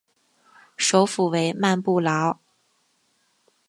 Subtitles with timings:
[0.77, 2.39] 首府为曼布劳。